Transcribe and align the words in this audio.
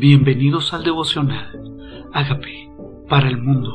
Bienvenidos 0.00 0.72
al 0.72 0.82
devocional. 0.82 2.08
Hágame 2.14 2.72
para 3.06 3.28
el 3.28 3.36
mundo. 3.36 3.68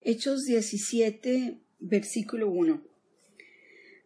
Hechos 0.00 0.44
17, 0.44 1.58
versículo 1.80 2.48
1. 2.48 2.80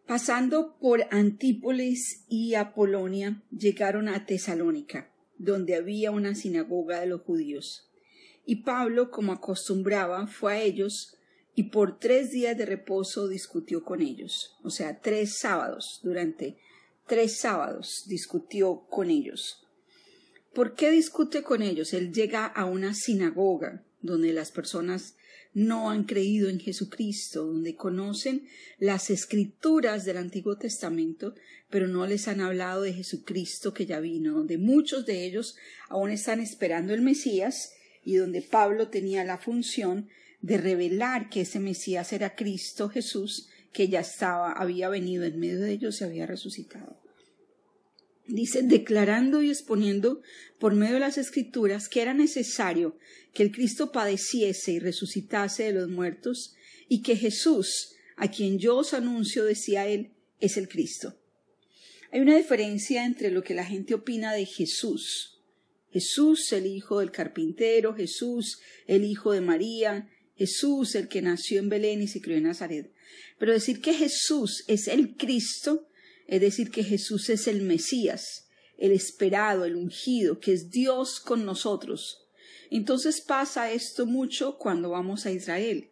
Pasando 0.07 0.79
por 0.79 1.05
Antípolis 1.11 2.25
y 2.27 2.55
Apolonia, 2.55 3.43
llegaron 3.51 4.09
a 4.09 4.25
Tesalónica, 4.25 5.13
donde 5.37 5.75
había 5.75 6.09
una 6.09 6.33
sinagoga 6.33 6.99
de 7.01 7.05
los 7.05 7.21
judíos. 7.21 7.91
Y 8.47 8.63
Pablo, 8.63 9.11
como 9.11 9.31
acostumbraba, 9.31 10.25
fue 10.25 10.53
a 10.53 10.63
ellos 10.63 11.15
y 11.53 11.65
por 11.65 11.99
tres 11.99 12.31
días 12.31 12.57
de 12.57 12.65
reposo 12.65 13.27
discutió 13.27 13.83
con 13.83 14.01
ellos, 14.01 14.55
o 14.63 14.71
sea, 14.71 15.01
tres 15.01 15.37
sábados 15.37 15.99
durante 16.01 16.57
tres 17.07 17.37
sábados 17.37 18.03
discutió 18.07 18.85
con 18.89 19.09
ellos. 19.09 19.63
¿Por 20.53 20.75
qué 20.75 20.91
discute 20.91 21.43
con 21.43 21.61
ellos? 21.61 21.93
Él 21.93 22.11
llega 22.11 22.45
a 22.45 22.65
una 22.65 22.93
sinagoga 22.93 23.83
donde 24.01 24.33
las 24.33 24.51
personas 24.51 25.15
no 25.53 25.89
han 25.89 26.03
creído 26.03 26.49
en 26.49 26.59
Jesucristo, 26.59 27.45
donde 27.45 27.75
conocen 27.75 28.47
las 28.77 29.09
escrituras 29.09 30.05
del 30.05 30.17
Antiguo 30.17 30.57
Testamento, 30.57 31.33
pero 31.69 31.87
no 31.87 32.05
les 32.05 32.27
han 32.27 32.41
hablado 32.41 32.83
de 32.83 32.93
Jesucristo 32.93 33.73
que 33.73 33.85
ya 33.85 33.99
vino, 33.99 34.33
donde 34.33 34.57
muchos 34.57 35.05
de 35.05 35.25
ellos 35.25 35.57
aún 35.89 36.11
están 36.11 36.39
esperando 36.39 36.93
el 36.93 37.01
Mesías 37.01 37.73
y 38.03 38.15
donde 38.15 38.41
Pablo 38.41 38.89
tenía 38.89 39.23
la 39.23 39.37
función 39.37 40.09
de 40.41 40.57
revelar 40.57 41.29
que 41.29 41.41
ese 41.41 41.59
Mesías 41.59 42.13
era 42.13 42.35
Cristo 42.35 42.89
Jesús 42.89 43.49
que 43.71 43.87
ya 43.87 43.99
estaba, 44.01 44.51
había 44.51 44.89
venido 44.89 45.23
en 45.23 45.39
medio 45.39 45.59
de 45.59 45.71
ellos 45.71 46.01
y 46.01 46.03
había 46.03 46.25
resucitado. 46.25 46.99
Dice, 48.27 48.61
declarando 48.61 49.41
y 49.41 49.49
exponiendo 49.49 50.21
por 50.59 50.75
medio 50.75 50.95
de 50.95 50.99
las 50.99 51.17
escrituras 51.17 51.87
que 51.87 52.01
era 52.01 52.13
necesario 52.13 52.97
que 53.33 53.43
el 53.43 53.51
Cristo 53.51 53.91
padeciese 53.91 54.73
y 54.73 54.79
resucitase 54.79 55.63
de 55.63 55.73
los 55.73 55.89
muertos, 55.89 56.55
y 56.89 57.01
que 57.01 57.15
Jesús, 57.15 57.93
a 58.15 58.29
quien 58.31 58.59
yo 58.59 58.77
os 58.77 58.93
anuncio, 58.93 59.45
decía 59.45 59.87
él, 59.87 60.11
es 60.39 60.57
el 60.57 60.67
Cristo. 60.67 61.19
Hay 62.11 62.21
una 62.21 62.37
diferencia 62.37 63.05
entre 63.05 63.31
lo 63.31 63.43
que 63.43 63.53
la 63.53 63.65
gente 63.65 63.93
opina 63.93 64.33
de 64.33 64.45
Jesús. 64.45 65.41
Jesús, 65.91 66.51
el 66.53 66.65
hijo 66.65 66.99
del 66.99 67.11
carpintero, 67.11 67.93
Jesús, 67.93 68.59
el 68.87 69.03
hijo 69.03 69.31
de 69.31 69.41
María, 69.41 70.09
Jesús, 70.35 70.95
el 70.95 71.07
que 71.07 71.21
nació 71.21 71.59
en 71.59 71.69
Belén 71.69 72.01
y 72.01 72.07
se 72.07 72.21
crió 72.21 72.37
en 72.37 72.43
Nazaret. 72.43 72.91
Pero 73.39 73.53
decir 73.53 73.81
que 73.81 73.93
Jesús 73.93 74.63
es 74.67 74.87
el 74.87 75.15
Cristo, 75.15 75.87
es 76.27 76.41
decir, 76.41 76.71
que 76.71 76.83
Jesús 76.83 77.29
es 77.29 77.47
el 77.47 77.61
Mesías, 77.61 78.47
el 78.77 78.91
esperado, 78.91 79.65
el 79.65 79.75
ungido, 79.75 80.39
que 80.39 80.53
es 80.53 80.69
Dios 80.69 81.19
con 81.19 81.45
nosotros. 81.45 82.27
Entonces 82.69 83.21
pasa 83.21 83.71
esto 83.71 84.05
mucho 84.05 84.57
cuando 84.57 84.89
vamos 84.89 85.25
a 85.25 85.31
Israel. 85.31 85.89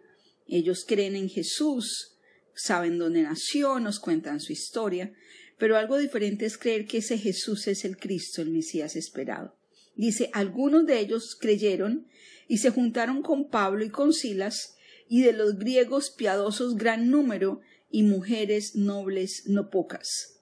Ellos 0.48 0.86
creen 0.86 1.16
en 1.16 1.30
Jesús, 1.30 2.18
saben 2.54 2.98
dónde 2.98 3.24
nació, 3.24 3.80
nos 3.80 4.00
cuentan 4.00 4.40
su 4.40 4.52
historia, 4.52 5.14
pero 5.58 5.78
algo 5.78 5.98
diferente 5.98 6.46
es 6.46 6.58
creer 6.58 6.86
que 6.86 6.98
ese 6.98 7.18
Jesús 7.18 7.68
es 7.68 7.86
el 7.86 7.98
Cristo, 7.98 8.42
el 8.42 8.50
Mesías 8.50 8.96
esperado. 8.96 9.56
Dice, 9.96 10.30
algunos 10.34 10.86
de 10.86 11.00
ellos 11.00 11.38
creyeron 11.40 12.08
y 12.48 12.58
se 12.58 12.70
juntaron 12.70 13.22
con 13.22 13.50
Pablo 13.50 13.84
y 13.84 13.90
con 13.90 14.14
Silas, 14.14 14.75
y 15.08 15.22
de 15.22 15.34
los 15.34 15.58
griegos 15.58 16.10
piadosos 16.10 16.76
gran 16.76 17.10
número, 17.10 17.62
y 17.90 18.04
mujeres 18.04 18.76
nobles 18.76 19.44
no 19.46 19.70
pocas. 19.70 20.42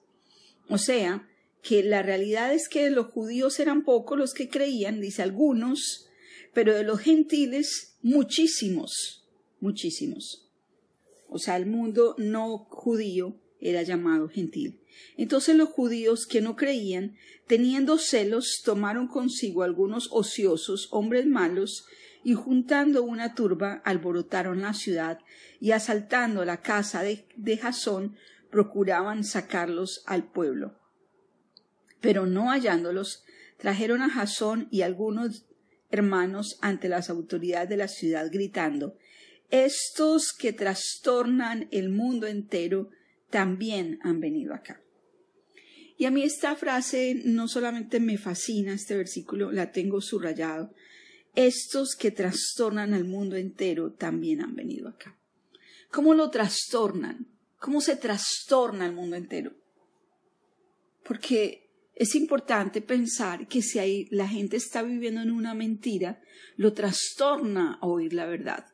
O 0.68 0.78
sea, 0.78 1.28
que 1.62 1.82
la 1.82 2.02
realidad 2.02 2.52
es 2.52 2.68
que 2.68 2.90
los 2.90 3.06
judíos 3.06 3.60
eran 3.60 3.84
pocos 3.84 4.18
los 4.18 4.34
que 4.34 4.48
creían, 4.48 5.00
dice 5.00 5.22
algunos, 5.22 6.08
pero 6.52 6.74
de 6.74 6.84
los 6.84 7.00
gentiles 7.00 7.96
muchísimos, 8.02 9.26
muchísimos. 9.60 10.50
O 11.28 11.38
sea, 11.38 11.56
el 11.56 11.66
mundo 11.66 12.14
no 12.18 12.58
judío 12.70 13.40
era 13.60 13.82
llamado 13.82 14.28
gentil. 14.28 14.80
Entonces 15.16 15.56
los 15.56 15.70
judíos 15.70 16.26
que 16.26 16.40
no 16.40 16.54
creían, 16.54 17.16
teniendo 17.46 17.98
celos, 17.98 18.62
tomaron 18.64 19.08
consigo 19.08 19.62
algunos 19.62 20.08
ociosos, 20.12 20.88
hombres 20.90 21.26
malos, 21.26 21.86
y 22.24 22.32
juntando 22.32 23.02
una 23.02 23.34
turba 23.34 23.82
alborotaron 23.84 24.62
la 24.62 24.72
ciudad 24.72 25.18
y 25.60 25.72
asaltando 25.72 26.44
la 26.44 26.62
casa 26.62 27.02
de, 27.02 27.58
Jasón 27.58 28.16
procuraban 28.50 29.24
sacarlos 29.24 30.02
al 30.06 30.24
pueblo. 30.24 30.80
Pero 32.00 32.26
no 32.26 32.48
hallándolos, 32.48 33.24
trajeron 33.58 34.00
a 34.00 34.08
Jasón 34.08 34.68
y 34.70 34.82
algunos 34.82 35.46
hermanos 35.90 36.58
ante 36.62 36.88
las 36.88 37.10
autoridades 37.10 37.68
de 37.68 37.76
la 37.76 37.88
ciudad 37.88 38.28
gritando 38.32 38.96
Estos 39.50 40.32
que 40.32 40.52
trastornan 40.52 41.68
el 41.70 41.90
mundo 41.90 42.26
entero 42.26 42.90
también 43.30 43.98
han 44.02 44.20
venido 44.20 44.54
acá. 44.54 44.80
Y 45.96 46.06
a 46.06 46.10
mí 46.10 46.22
esta 46.22 46.56
frase 46.56 47.20
no 47.24 47.48
solamente 47.48 48.00
me 48.00 48.18
fascina, 48.18 48.74
este 48.74 48.96
versículo 48.96 49.52
la 49.52 49.70
tengo 49.70 50.00
subrayado, 50.00 50.74
estos 51.34 51.96
que 51.96 52.10
trastornan 52.10 52.94
al 52.94 53.04
mundo 53.04 53.36
entero 53.36 53.92
también 53.92 54.40
han 54.40 54.54
venido 54.54 54.88
acá. 54.88 55.18
¿Cómo 55.90 56.14
lo 56.14 56.30
trastornan? 56.30 57.28
¿Cómo 57.58 57.80
se 57.80 57.96
trastorna 57.96 58.86
el 58.86 58.92
mundo 58.92 59.16
entero? 59.16 59.52
Porque 61.04 61.70
es 61.94 62.14
importante 62.14 62.80
pensar 62.82 63.46
que 63.46 63.62
si 63.62 63.78
ahí 63.78 64.08
la 64.10 64.26
gente 64.26 64.56
está 64.56 64.82
viviendo 64.82 65.22
en 65.22 65.30
una 65.30 65.54
mentira, 65.54 66.20
lo 66.56 66.72
trastorna 66.72 67.78
a 67.80 67.86
oír 67.86 68.12
la 68.12 68.26
verdad, 68.26 68.66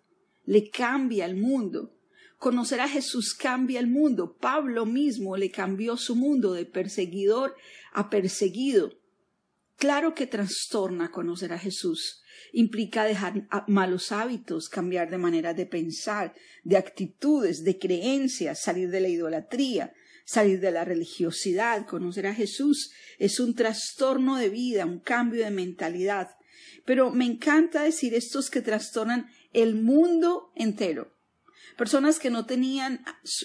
le 0.44 0.70
cambia 0.70 1.26
el 1.26 1.36
mundo. 1.36 1.94
Conocer 2.38 2.80
a 2.80 2.88
Jesús 2.88 3.34
cambia 3.34 3.80
el 3.80 3.86
mundo. 3.86 4.36
Pablo 4.40 4.86
mismo 4.86 5.36
le 5.36 5.50
cambió 5.50 5.98
su 5.98 6.16
mundo 6.16 6.54
de 6.54 6.64
perseguidor 6.64 7.54
a 7.92 8.08
perseguido. 8.08 8.99
Claro 9.80 10.14
que 10.14 10.26
trastorna 10.26 11.10
conocer 11.10 11.54
a 11.54 11.58
Jesús. 11.58 12.22
Implica 12.52 13.04
dejar 13.04 13.48
malos 13.66 14.12
hábitos, 14.12 14.68
cambiar 14.68 15.08
de 15.08 15.16
manera 15.16 15.54
de 15.54 15.64
pensar, 15.64 16.34
de 16.64 16.76
actitudes, 16.76 17.64
de 17.64 17.78
creencias, 17.78 18.60
salir 18.60 18.90
de 18.90 19.00
la 19.00 19.08
idolatría, 19.08 19.94
salir 20.26 20.60
de 20.60 20.70
la 20.70 20.84
religiosidad. 20.84 21.86
Conocer 21.86 22.26
a 22.26 22.34
Jesús 22.34 22.92
es 23.18 23.40
un 23.40 23.54
trastorno 23.54 24.36
de 24.36 24.50
vida, 24.50 24.84
un 24.84 25.00
cambio 25.00 25.46
de 25.46 25.50
mentalidad. 25.50 26.28
Pero 26.84 27.10
me 27.10 27.24
encanta 27.24 27.82
decir 27.82 28.12
estos 28.12 28.50
que 28.50 28.60
trastornan 28.60 29.30
el 29.54 29.76
mundo 29.76 30.52
entero. 30.56 31.16
Personas 31.78 32.18
que 32.18 32.28
no 32.28 32.44
tenían 32.44 33.02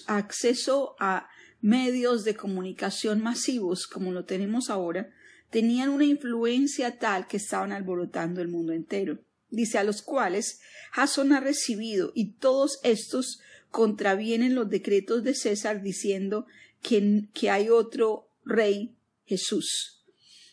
acceso 0.07 0.97
a 0.99 1.29
medios 1.61 2.25
de 2.25 2.35
comunicación 2.35 3.23
masivos 3.23 3.87
como 3.87 4.11
lo 4.11 4.25
tenemos 4.25 4.69
ahora, 4.69 5.13
tenían 5.49 5.89
una 5.89 6.05
influencia 6.05 6.97
tal 6.97 7.27
que 7.27 7.37
estaban 7.37 7.71
alborotando 7.71 8.41
el 8.41 8.47
mundo 8.47 8.73
entero. 8.73 9.19
Dice 9.49 9.77
a 9.77 9.83
los 9.83 10.01
cuales 10.01 10.59
Jasón 10.91 11.33
ha 11.33 11.39
recibido 11.39 12.11
y 12.15 12.33
todos 12.33 12.79
estos 12.83 13.39
contravienen 13.69 14.55
los 14.55 14.69
decretos 14.69 15.23
de 15.23 15.35
César 15.35 15.81
diciendo 15.81 16.45
que, 16.81 17.27
que 17.33 17.49
hay 17.49 17.69
otro 17.69 18.29
rey, 18.43 18.95
Jesús. 19.25 20.03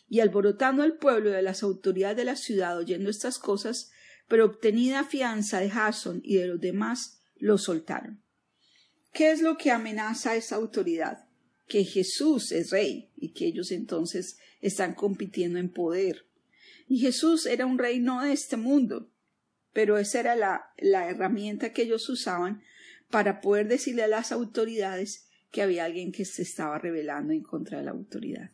Y 0.09 0.19
alborotando 0.19 0.83
al 0.83 0.97
pueblo 0.97 1.29
y 1.29 1.33
a 1.33 1.41
las 1.41 1.63
autoridades 1.63 2.17
de 2.17 2.25
la 2.25 2.35
ciudad 2.35 2.77
oyendo 2.77 3.09
estas 3.09 3.39
cosas, 3.39 3.91
pero 4.27 4.45
obtenida 4.45 5.03
fianza 5.03 5.59
de 5.59 5.69
Jasón 5.69 6.21
y 6.23 6.35
de 6.35 6.47
los 6.47 6.59
demás, 6.59 7.19
lo 7.37 7.57
soltaron. 7.57 8.21
¿Qué 9.13 9.31
es 9.31 9.41
lo 9.41 9.57
que 9.57 9.71
amenaza 9.71 10.31
a 10.31 10.35
esa 10.35 10.55
autoridad? 10.55 11.25
Que 11.67 11.83
Jesús 11.83 12.51
es 12.51 12.71
rey 12.71 13.11
y 13.15 13.29
que 13.29 13.45
ellos 13.45 13.71
entonces 13.71 14.37
están 14.63 14.95
compitiendo 14.95 15.59
en 15.59 15.69
poder. 15.69 16.25
Y 16.87 16.99
Jesús 16.99 17.45
era 17.45 17.65
un 17.65 17.77
rey 17.77 17.99
no 17.99 18.23
de 18.23 18.33
este 18.33 18.57
mundo, 18.57 19.09
pero 19.73 19.97
esa 19.97 20.19
era 20.19 20.35
la, 20.35 20.73
la 20.77 21.09
herramienta 21.09 21.73
que 21.73 21.83
ellos 21.83 22.09
usaban 22.09 22.63
para 23.11 23.41
poder 23.41 23.67
decirle 23.67 24.03
a 24.03 24.07
las 24.07 24.31
autoridades 24.31 25.27
que 25.51 25.61
había 25.61 25.85
alguien 25.85 26.11
que 26.11 26.25
se 26.25 26.41
estaba 26.41 26.79
rebelando 26.79 27.33
en 27.33 27.43
contra 27.43 27.77
de 27.77 27.83
la 27.83 27.91
autoridad. 27.91 28.51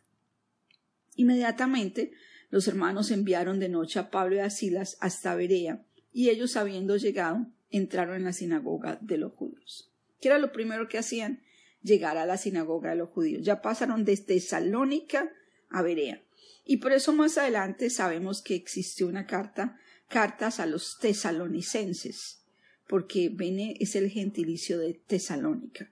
Inmediatamente 1.16 2.12
los 2.50 2.66
hermanos 2.66 3.10
enviaron 3.10 3.60
de 3.60 3.68
noche 3.68 4.00
a 4.00 4.10
Pablo 4.10 4.36
y 4.36 4.40
a 4.40 4.50
Silas 4.50 4.96
hasta 5.00 5.34
Berea, 5.34 5.84
y 6.12 6.28
ellos 6.28 6.56
habiendo 6.56 6.96
llegado, 6.96 7.46
entraron 7.70 8.16
en 8.16 8.24
la 8.24 8.32
sinagoga 8.32 8.98
de 9.00 9.16
los 9.16 9.32
judíos. 9.32 9.92
¿Qué 10.20 10.28
era 10.28 10.38
lo 10.38 10.50
primero 10.50 10.88
que 10.88 10.98
hacían? 10.98 11.40
Llegar 11.82 12.18
a 12.18 12.26
la 12.26 12.36
sinagoga 12.36 12.90
de 12.90 12.96
los 12.96 13.10
judíos. 13.10 13.44
Ya 13.44 13.62
pasaron 13.62 14.04
desde 14.04 14.40
Salónica 14.40 15.32
a 15.70 15.82
Berea. 15.82 16.22
Y 16.64 16.76
por 16.76 16.92
eso 16.92 17.12
más 17.12 17.38
adelante 17.38 17.90
sabemos 17.90 18.42
que 18.42 18.54
existió 18.54 19.06
una 19.06 19.26
carta, 19.26 19.78
cartas 20.08 20.60
a 20.60 20.66
los 20.66 20.98
tesalonicenses, 21.00 22.42
porque 22.86 23.30
Bene 23.32 23.76
es 23.80 23.94
el 23.96 24.10
gentilicio 24.10 24.78
de 24.78 24.94
Tesalónica. 24.94 25.90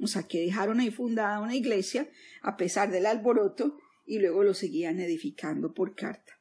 O 0.00 0.06
sea, 0.06 0.24
que 0.24 0.40
dejaron 0.40 0.80
ahí 0.80 0.90
fundada 0.90 1.40
una 1.40 1.56
iglesia 1.56 2.08
a 2.40 2.56
pesar 2.56 2.90
del 2.90 3.06
alboroto 3.06 3.78
y 4.06 4.18
luego 4.18 4.42
lo 4.44 4.54
seguían 4.54 5.00
edificando 5.00 5.74
por 5.74 5.94
carta. 5.94 6.38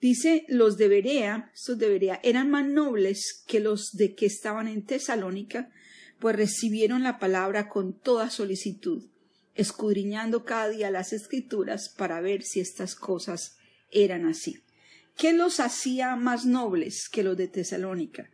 Dice, 0.00 0.46
los 0.48 0.78
de 0.78 0.88
Berea, 0.88 1.50
estos 1.54 1.78
de 1.78 1.88
Berea, 1.88 2.20
eran 2.22 2.50
más 2.50 2.66
nobles 2.66 3.44
que 3.46 3.60
los 3.60 3.92
de 3.92 4.14
que 4.14 4.26
estaban 4.26 4.66
en 4.66 4.84
Tesalónica, 4.84 5.70
pues 6.18 6.36
recibieron 6.36 7.02
la 7.02 7.18
palabra 7.18 7.68
con 7.68 7.98
toda 7.98 8.30
solicitud, 8.30 9.04
escudriñando 9.54 10.44
cada 10.44 10.68
día 10.68 10.90
las 10.90 11.12
escrituras 11.12 11.88
para 11.88 12.20
ver 12.20 12.42
si 12.42 12.60
estas 12.60 12.94
cosas 12.94 13.56
eran 13.90 14.26
así. 14.26 14.62
¿Qué 15.16 15.32
los 15.32 15.60
hacía 15.60 16.16
más 16.16 16.44
nobles 16.46 17.08
que 17.08 17.22
los 17.22 17.36
de 17.36 17.48
Tesalónica? 17.48 18.30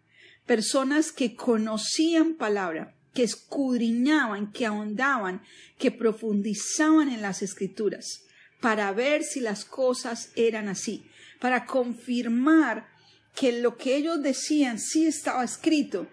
Personas 0.46 1.12
que 1.12 1.34
conocían 1.34 2.34
palabra, 2.34 2.94
que 3.12 3.24
escudriñaban, 3.24 4.52
que 4.52 4.66
ahondaban, 4.66 5.42
que 5.78 5.90
profundizaban 5.90 7.08
en 7.08 7.22
las 7.22 7.42
escrituras, 7.42 8.22
para 8.60 8.92
ver 8.92 9.24
si 9.24 9.40
las 9.40 9.64
cosas 9.64 10.30
eran 10.36 10.68
así 10.68 11.10
para 11.40 11.66
confirmar 11.66 12.88
que 13.34 13.60
lo 13.60 13.76
que 13.76 13.96
ellos 13.96 14.22
decían 14.22 14.78
sí 14.78 15.06
estaba 15.06 15.44
escrito. 15.44 16.08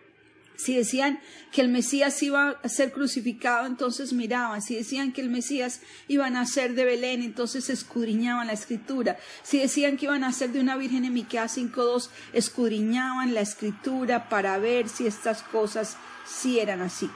Si 0.55 0.75
decían 0.75 1.19
que 1.51 1.61
el 1.61 1.69
Mesías 1.69 2.21
iba 2.21 2.59
a 2.61 2.69
ser 2.69 2.91
crucificado, 2.91 3.65
entonces 3.65 4.13
miraban. 4.13 4.61
Si 4.61 4.75
decían 4.75 5.11
que 5.11 5.21
el 5.21 5.29
Mesías 5.29 5.81
iba 6.07 6.27
a 6.27 6.29
nacer 6.29 6.75
de 6.75 6.85
Belén, 6.85 7.23
entonces 7.23 7.69
escudriñaban 7.69 8.47
la 8.47 8.53
escritura. 8.53 9.17
Si 9.41 9.59
decían 9.59 9.97
que 9.97 10.05
iban 10.05 10.23
a 10.23 10.27
nacer 10.27 10.51
de 10.51 10.59
una 10.59 10.77
virgen 10.77 11.05
en 11.05 11.13
Miqueas 11.13 11.57
5.2, 11.57 12.09
escudriñaban 12.33 13.33
la 13.33 13.41
escritura 13.41 14.29
para 14.29 14.57
ver 14.57 14.89
si 14.89 15.07
estas 15.07 15.41
cosas 15.41 15.97
sí 16.25 16.59
eran 16.59 16.81
así. 16.81 17.09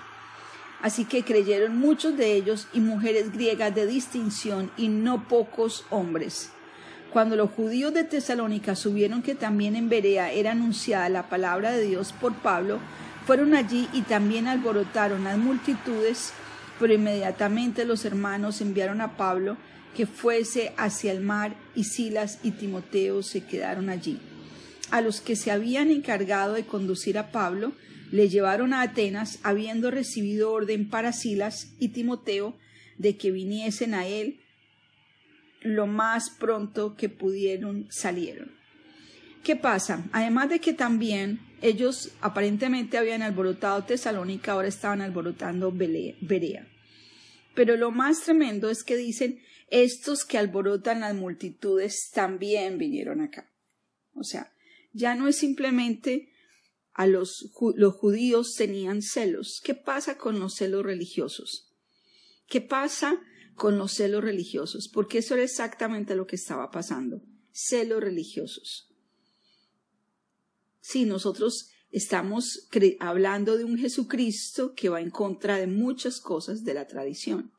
Así 0.81 1.05
que 1.05 1.23
creyeron 1.23 1.77
muchos 1.77 2.17
de 2.17 2.33
ellos 2.33 2.67
y 2.73 2.79
mujeres 2.79 3.31
griegas 3.31 3.73
de 3.73 3.87
distinción 3.87 4.71
y 4.77 4.89
no 4.89 5.27
pocos 5.27 5.85
hombres. 5.89 6.51
Cuando 7.11 7.35
los 7.35 7.51
judíos 7.51 7.93
de 7.93 8.03
Tesalónica 8.03 8.75
subieron 8.75 9.23
que 9.23 9.33
también 9.33 9.75
en 9.75 9.89
Berea 9.89 10.31
era 10.31 10.51
anunciada 10.51 11.09
la 11.09 11.29
palabra 11.29 11.71
de 11.71 11.83
Dios 11.83 12.13
por 12.13 12.33
Pablo, 12.35 12.79
fueron 13.27 13.55
allí 13.55 13.89
y 13.91 14.03
también 14.03 14.47
alborotaron 14.47 15.25
las 15.25 15.37
multitudes, 15.37 16.31
pero 16.79 16.93
inmediatamente 16.93 17.83
los 17.83 18.05
hermanos 18.05 18.61
enviaron 18.61 19.01
a 19.01 19.17
Pablo 19.17 19.57
que 19.97 20.05
fuese 20.05 20.73
hacia 20.77 21.11
el 21.11 21.19
mar 21.19 21.53
y 21.75 21.83
Silas 21.83 22.39
y 22.41 22.51
Timoteo 22.51 23.21
se 23.23 23.43
quedaron 23.43 23.89
allí. 23.89 24.17
A 24.91 25.01
los 25.01 25.19
que 25.19 25.35
se 25.35 25.51
habían 25.51 25.91
encargado 25.91 26.53
de 26.53 26.65
conducir 26.65 27.17
a 27.17 27.33
Pablo, 27.33 27.73
le 28.11 28.29
llevaron 28.29 28.73
a 28.73 28.81
Atenas, 28.81 29.39
habiendo 29.43 29.91
recibido 29.91 30.53
orden 30.53 30.89
para 30.89 31.11
Silas 31.11 31.73
y 31.79 31.89
Timoteo 31.89 32.55
de 32.97 33.17
que 33.17 33.31
viniesen 33.31 33.93
a 33.93 34.07
él 34.07 34.39
lo 35.59 35.85
más 35.85 36.29
pronto 36.29 36.95
que 36.95 37.09
pudieron 37.09 37.87
salieron. 37.89 38.56
¿Qué 39.43 39.55
pasa? 39.55 40.05
Además 40.11 40.49
de 40.49 40.59
que 40.59 40.73
también 40.73 41.39
ellos 41.61 42.11
aparentemente 42.21 42.97
habían 42.97 43.21
alborotado 43.21 43.83
Tesalónica, 43.83 44.51
ahora 44.51 44.67
estaban 44.67 45.01
alborotando 45.01 45.71
Berea. 45.71 46.67
Pero 47.55 47.75
lo 47.75 47.91
más 47.91 48.21
tremendo 48.21 48.69
es 48.69 48.83
que 48.83 48.95
dicen, 48.95 49.41
estos 49.69 50.25
que 50.25 50.37
alborotan 50.37 51.01
las 51.01 51.15
multitudes 51.15 52.11
también 52.13 52.77
vinieron 52.77 53.21
acá. 53.21 53.51
O 54.13 54.23
sea, 54.23 54.53
ya 54.93 55.15
no 55.15 55.27
es 55.27 55.37
simplemente 55.37 56.31
a 56.93 57.07
los, 57.07 57.51
los 57.75 57.93
judíos 57.95 58.55
tenían 58.55 59.01
celos. 59.01 59.61
¿Qué 59.63 59.73
pasa 59.75 60.17
con 60.17 60.39
los 60.39 60.55
celos 60.55 60.83
religiosos? 60.83 61.73
¿Qué 62.47 62.61
pasa 62.61 63.19
con 63.57 63.77
los 63.77 63.93
celos 63.93 64.23
religiosos, 64.23 64.87
porque 64.87 65.17
eso 65.17 65.33
era 65.33 65.43
exactamente 65.43 66.15
lo 66.15 66.27
que 66.27 66.37
estaba 66.37 66.69
pasando, 66.71 67.23
celos 67.51 68.01
religiosos. 68.01 68.86
Si 70.89 71.03
nosotros 71.03 71.67
estamos 71.91 72.69
hablando 73.01 73.57
de 73.57 73.65
un 73.65 73.77
Jesucristo 73.77 74.73
que 74.73 74.87
va 74.87 75.01
en 75.01 75.09
contra 75.09 75.57
de 75.57 75.67
muchas 75.67 76.21
cosas 76.21 76.63
de 76.63 76.73
la 76.73 76.87
tradición, 76.87 77.51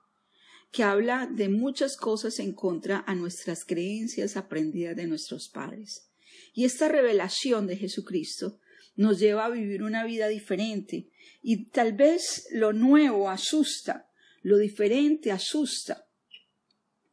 que 0.72 0.82
habla 0.82 1.28
de 1.30 1.50
muchas 1.50 1.98
cosas 1.98 2.38
en 2.38 2.54
contra 2.54 3.04
a 3.06 3.14
nuestras 3.14 3.66
creencias 3.66 4.38
aprendidas 4.38 4.96
de 4.96 5.06
nuestros 5.06 5.50
padres. 5.50 6.08
Y 6.54 6.64
esta 6.64 6.88
revelación 6.88 7.66
de 7.66 7.76
Jesucristo 7.76 8.60
nos 8.96 9.18
lleva 9.18 9.44
a 9.44 9.50
vivir 9.50 9.82
una 9.82 10.06
vida 10.06 10.28
diferente 10.28 11.10
y 11.42 11.66
tal 11.66 11.92
vez 11.92 12.46
lo 12.50 12.72
nuevo 12.72 13.28
asusta, 13.28 14.08
lo 14.40 14.56
diferente 14.56 15.32
asusta. 15.32 16.07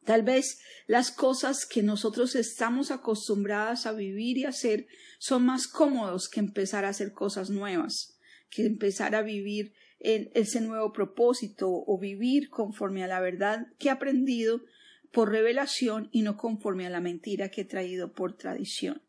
Tal 0.06 0.22
vez 0.22 0.60
las 0.86 1.10
cosas 1.10 1.66
que 1.66 1.82
nosotros 1.82 2.36
estamos 2.36 2.92
acostumbradas 2.92 3.86
a 3.86 3.92
vivir 3.92 4.38
y 4.38 4.44
hacer 4.44 4.86
son 5.18 5.44
más 5.44 5.66
cómodos 5.66 6.28
que 6.28 6.38
empezar 6.38 6.84
a 6.84 6.90
hacer 6.90 7.12
cosas 7.12 7.50
nuevas, 7.50 8.16
que 8.48 8.64
empezar 8.64 9.16
a 9.16 9.22
vivir 9.22 9.74
en 9.98 10.30
ese 10.34 10.60
nuevo 10.60 10.92
propósito 10.92 11.68
o 11.68 11.98
vivir 11.98 12.50
conforme 12.50 13.02
a 13.02 13.08
la 13.08 13.18
verdad 13.18 13.66
que 13.80 13.88
he 13.88 13.90
aprendido 13.90 14.62
por 15.10 15.32
revelación 15.32 16.08
y 16.12 16.22
no 16.22 16.36
conforme 16.36 16.86
a 16.86 16.90
la 16.90 17.00
mentira 17.00 17.48
que 17.48 17.62
he 17.62 17.64
traído 17.64 18.12
por 18.12 18.36
tradición. 18.36 19.02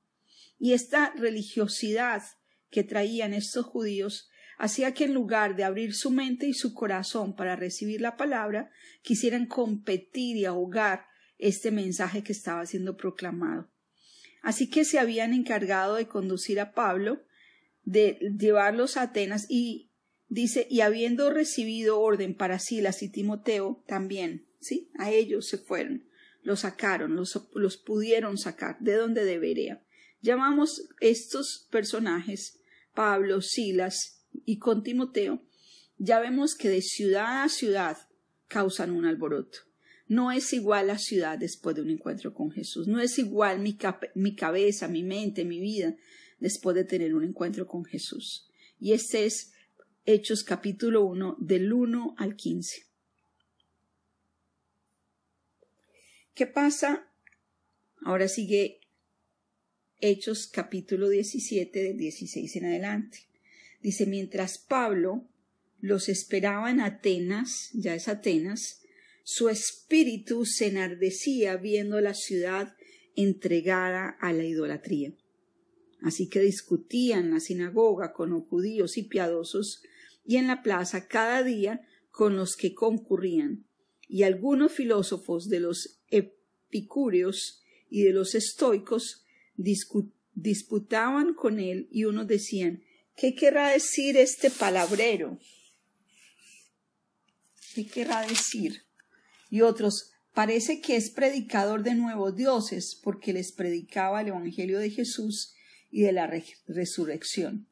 Y 0.57 0.73
esta 0.73 1.13
religiosidad 1.15 2.23
que 2.71 2.83
traían 2.83 3.35
estos 3.35 3.67
judíos 3.67 4.29
hacía 4.57 4.93
que 4.93 5.05
en 5.05 5.13
lugar 5.13 5.55
de 5.55 5.63
abrir 5.63 5.93
su 5.93 6.11
mente 6.11 6.47
y 6.47 6.53
su 6.53 6.73
corazón 6.73 7.35
para 7.35 7.55
recibir 7.55 8.01
la 8.01 8.17
palabra, 8.17 8.71
quisieran 9.01 9.45
competir 9.45 10.35
y 10.37 10.45
ahogar 10.45 11.05
este 11.37 11.71
mensaje 11.71 12.23
que 12.23 12.33
estaba 12.33 12.65
siendo 12.65 12.97
proclamado. 12.97 13.69
Así 14.41 14.69
que 14.69 14.85
se 14.85 14.99
habían 14.99 15.33
encargado 15.33 15.95
de 15.95 16.07
conducir 16.07 16.59
a 16.59 16.71
Pablo, 16.71 17.23
de 17.83 18.17
llevarlos 18.37 18.97
a 18.97 19.03
Atenas 19.03 19.45
y 19.49 19.91
dice, 20.27 20.67
y 20.69 20.81
habiendo 20.81 21.29
recibido 21.29 21.99
orden 21.99 22.35
para 22.35 22.59
Silas 22.59 23.03
y 23.03 23.09
Timoteo 23.09 23.83
también, 23.87 24.47
¿sí? 24.59 24.91
A 24.97 25.11
ellos 25.11 25.47
se 25.47 25.57
fueron, 25.57 26.07
los 26.41 26.61
sacaron, 26.61 27.15
los, 27.15 27.47
los 27.53 27.77
pudieron 27.77 28.37
sacar, 28.37 28.77
de 28.79 28.93
donde 28.93 29.23
debería. 29.23 29.83
Llamamos 30.21 30.89
estos 30.99 31.67
personajes 31.71 32.59
Pablo, 32.93 33.41
Silas 33.41 34.16
y 34.45 34.59
con 34.59 34.83
Timoteo, 34.83 35.43
ya 35.97 36.19
vemos 36.19 36.55
que 36.55 36.69
de 36.69 36.81
ciudad 36.81 37.43
a 37.43 37.49
ciudad 37.49 37.97
causan 38.47 38.91
un 38.91 39.05
alboroto. 39.05 39.59
No 40.07 40.31
es 40.31 40.53
igual 40.53 40.87
la 40.87 40.97
ciudad 40.97 41.37
después 41.37 41.75
de 41.75 41.81
un 41.81 41.89
encuentro 41.89 42.33
con 42.33 42.51
Jesús. 42.51 42.87
No 42.87 43.01
es 43.01 43.19
igual 43.19 43.59
mi, 43.59 43.77
mi 44.15 44.35
cabeza, 44.35 44.87
mi 44.87 45.03
mente, 45.03 45.43
mi 45.43 45.59
vida 45.59 45.95
después 46.39 46.75
de 46.75 46.85
tener 46.85 47.13
un 47.13 47.23
encuentro 47.23 47.67
con 47.67 47.83
Jesús. 47.83 48.49
Y 48.79 48.93
este 48.93 49.25
es 49.25 49.51
Hechos 50.05 50.43
capítulo 50.43 51.03
1 51.03 51.37
del 51.39 51.73
1 51.73 52.15
al 52.17 52.35
15. 52.35 52.85
¿Qué 56.33 56.47
pasa? 56.47 57.11
Ahora 58.05 58.27
sigue 58.27 58.79
Hechos 59.99 60.47
capítulo 60.47 61.09
17 61.09 61.83
del 61.83 61.97
16 61.97 62.55
en 62.55 62.65
adelante. 62.65 63.26
Dice, 63.81 64.05
mientras 64.05 64.57
Pablo 64.57 65.27
los 65.79 66.09
esperaba 66.09 66.71
en 66.71 66.81
Atenas, 66.81 67.69
ya 67.73 67.95
es 67.95 68.07
Atenas, 68.07 68.81
su 69.23 69.49
espíritu 69.49 70.45
se 70.45 70.67
enardecía 70.67 71.57
viendo 71.57 71.99
la 72.01 72.13
ciudad 72.13 72.75
entregada 73.15 74.17
a 74.21 74.31
la 74.31 74.45
idolatría. 74.45 75.13
Así 76.01 76.29
que 76.29 76.39
discutía 76.39 77.17
en 77.17 77.31
la 77.31 77.39
sinagoga 77.39 78.13
con 78.13 78.29
los 78.29 78.43
judíos 78.43 78.97
y 78.97 79.03
piadosos 79.03 79.81
y 80.23 80.37
en 80.37 80.47
la 80.47 80.61
plaza 80.61 81.07
cada 81.07 81.43
día 81.43 81.81
con 82.09 82.35
los 82.35 82.55
que 82.55 82.73
concurrían. 82.73 83.65
Y 84.07 84.23
algunos 84.23 84.71
filósofos 84.71 85.49
de 85.49 85.59
los 85.59 85.99
epicúreos 86.09 87.61
y 87.89 88.03
de 88.03 88.13
los 88.13 88.35
estoicos 88.35 89.25
disputaban 89.55 91.33
con 91.33 91.59
él 91.59 91.87
y 91.91 92.05
unos 92.05 92.27
decían 92.27 92.83
¿Qué 93.17 93.33
querrá 93.33 93.69
decir 93.69 94.15
este 94.15 94.51
palabrero? 94.51 95.39
¿Qué 97.73 97.87
querrá 97.87 98.21
decir? 98.21 98.83
Y 99.49 99.61
otros, 99.61 100.11
parece 100.35 100.81
que 100.81 100.95
es 100.95 101.09
predicador 101.09 101.81
de 101.81 101.95
nuevos 101.95 102.35
dioses, 102.35 102.99
porque 103.03 103.33
les 103.33 103.51
predicaba 103.51 104.21
el 104.21 104.27
Evangelio 104.27 104.77
de 104.77 104.91
Jesús 104.91 105.55
y 105.89 106.03
de 106.03 106.11
la 106.11 106.31
resurrección. 106.67 107.65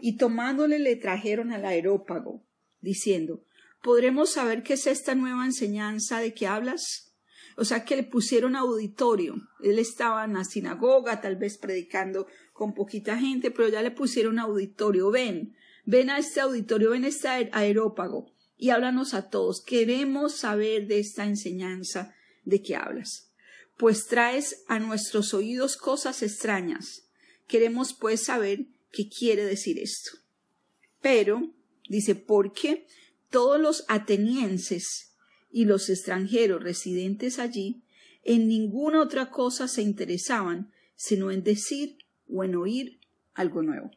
Y 0.00 0.18
tomándole 0.18 0.78
le 0.78 0.96
trajeron 0.96 1.52
al 1.52 1.64
aerópago, 1.64 2.44
diciendo, 2.82 3.42
¿podremos 3.82 4.32
saber 4.32 4.62
qué 4.62 4.74
es 4.74 4.86
esta 4.86 5.14
nueva 5.14 5.46
enseñanza 5.46 6.20
de 6.20 6.34
que 6.34 6.46
hablas? 6.46 7.14
O 7.56 7.64
sea 7.64 7.84
que 7.84 7.96
le 7.96 8.02
pusieron 8.02 8.56
auditorio. 8.56 9.36
Él 9.62 9.78
estaba 9.78 10.24
en 10.24 10.34
la 10.34 10.44
sinagoga, 10.44 11.22
tal 11.22 11.36
vez 11.36 11.56
predicando 11.56 12.26
con 12.54 12.72
poquita 12.72 13.18
gente, 13.18 13.50
pero 13.50 13.68
ya 13.68 13.82
le 13.82 13.90
pusieron 13.90 14.38
auditorio. 14.38 15.10
Ven, 15.10 15.54
ven 15.84 16.08
a 16.08 16.18
este 16.18 16.40
auditorio, 16.40 16.92
ven 16.92 17.04
a 17.04 17.08
este 17.08 17.28
aerópago 17.28 18.32
y 18.56 18.70
háblanos 18.70 19.12
a 19.12 19.28
todos. 19.28 19.60
Queremos 19.60 20.36
saber 20.36 20.86
de 20.86 21.00
esta 21.00 21.26
enseñanza 21.26 22.14
de 22.44 22.62
qué 22.62 22.76
hablas. 22.76 23.30
Pues 23.76 24.06
traes 24.06 24.62
a 24.68 24.78
nuestros 24.78 25.34
oídos 25.34 25.76
cosas 25.76 26.22
extrañas. 26.22 27.08
Queremos 27.48 27.92
pues 27.92 28.22
saber 28.24 28.66
qué 28.92 29.08
quiere 29.08 29.44
decir 29.44 29.78
esto. 29.80 30.12
Pero, 31.02 31.52
dice, 31.88 32.14
porque 32.14 32.86
todos 33.30 33.60
los 33.60 33.84
atenienses 33.88 35.12
y 35.50 35.64
los 35.64 35.90
extranjeros 35.90 36.62
residentes 36.62 37.40
allí 37.40 37.82
en 38.22 38.46
ninguna 38.46 39.02
otra 39.02 39.30
cosa 39.30 39.66
se 39.66 39.82
interesaban 39.82 40.72
sino 40.96 41.30
en 41.30 41.42
decir 41.42 41.98
o 42.28 42.44
en 42.44 42.56
oír 42.56 43.00
algo 43.34 43.62
nuevo. 43.62 43.90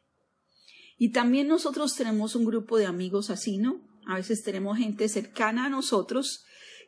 Y 0.98 1.12
también 1.12 1.48
nosotros 1.48 1.96
tenemos 1.96 2.36
un 2.36 2.46
grupo 2.46 2.78
de 2.78 2.86
amigos 2.86 3.30
así, 3.30 3.58
¿no? 3.58 3.82
A 4.08 4.16
veces 4.16 4.44
tenemos 4.44 4.78
gente 4.78 5.10
cercana 5.10 5.66
a 5.66 5.70
nosotros 5.70 6.46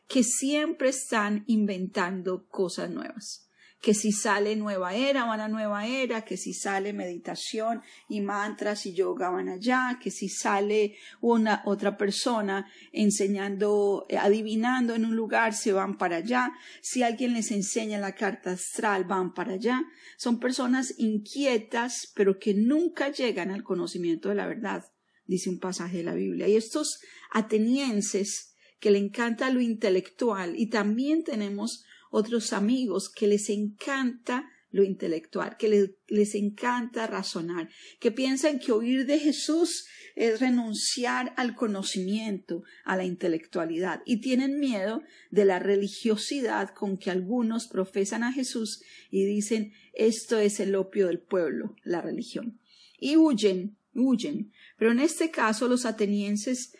que 0.08 0.24
siempre 0.24 0.88
están 0.88 1.44
inventando 1.46 2.46
cosas 2.48 2.90
nuevas 2.90 3.49
que 3.80 3.94
si 3.94 4.12
sale 4.12 4.56
nueva 4.56 4.94
era 4.94 5.24
van 5.24 5.40
a 5.40 5.48
nueva 5.48 5.86
era, 5.86 6.22
que 6.24 6.36
si 6.36 6.52
sale 6.52 6.92
meditación 6.92 7.82
y 8.08 8.20
mantras 8.20 8.84
y 8.84 8.92
yoga 8.92 9.30
van 9.30 9.48
allá, 9.48 9.98
que 10.02 10.10
si 10.10 10.28
sale 10.28 10.96
una 11.20 11.62
otra 11.64 11.96
persona 11.96 12.70
enseñando, 12.92 14.06
eh, 14.08 14.18
adivinando 14.18 14.94
en 14.94 15.06
un 15.06 15.16
lugar 15.16 15.54
se 15.54 15.72
van 15.72 15.96
para 15.96 16.16
allá, 16.16 16.52
si 16.82 17.02
alguien 17.02 17.32
les 17.32 17.50
enseña 17.50 17.98
la 17.98 18.14
carta 18.14 18.52
astral 18.52 19.04
van 19.04 19.32
para 19.32 19.54
allá. 19.54 19.82
Son 20.18 20.38
personas 20.38 20.94
inquietas 20.98 22.12
pero 22.14 22.38
que 22.38 22.54
nunca 22.54 23.10
llegan 23.10 23.50
al 23.50 23.62
conocimiento 23.62 24.28
de 24.28 24.34
la 24.34 24.46
verdad, 24.46 24.84
dice 25.26 25.48
un 25.48 25.58
pasaje 25.58 25.98
de 25.98 26.04
la 26.04 26.14
Biblia. 26.14 26.48
Y 26.48 26.56
estos 26.56 27.00
atenienses 27.32 28.54
que 28.78 28.90
le 28.90 28.98
encanta 28.98 29.50
lo 29.50 29.60
intelectual 29.60 30.58
y 30.58 30.68
también 30.68 31.24
tenemos 31.24 31.84
otros 32.10 32.52
amigos 32.52 33.08
que 33.08 33.26
les 33.26 33.48
encanta 33.48 34.50
lo 34.72 34.84
intelectual, 34.84 35.56
que 35.56 35.90
les, 36.08 36.34
encanta 36.34 37.06
razonar, 37.06 37.68
que 37.98 38.10
piensan 38.10 38.60
que 38.60 38.72
oír 38.72 39.04
de 39.06 39.18
Jesús 39.18 39.86
es 40.14 40.40
renunciar 40.40 41.34
al 41.36 41.56
conocimiento, 41.56 42.62
a 42.84 42.96
la 42.96 43.04
intelectualidad, 43.04 44.02
y 44.04 44.20
tienen 44.20 44.60
miedo 44.60 45.02
de 45.30 45.44
la 45.44 45.58
religiosidad 45.58 46.70
con 46.70 46.98
que 46.98 47.10
algunos 47.10 47.66
profesan 47.66 48.22
a 48.22 48.32
Jesús 48.32 48.82
y 49.10 49.24
dicen 49.24 49.72
esto 49.92 50.38
es 50.38 50.60
el 50.60 50.74
opio 50.76 51.08
del 51.08 51.18
pueblo, 51.18 51.74
la 51.82 52.00
religión. 52.00 52.60
Y 52.98 53.16
huyen, 53.16 53.76
huyen. 53.94 54.52
Pero 54.78 54.92
en 54.92 55.00
este 55.00 55.30
caso 55.30 55.68
los 55.68 55.84
atenienses, 55.84 56.74